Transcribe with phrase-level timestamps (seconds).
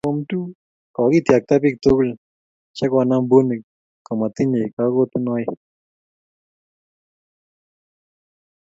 [0.95, 2.09] kokityakta biik tugul
[2.75, 3.61] chekonam bunik
[4.05, 5.49] komotinyei kakotunoik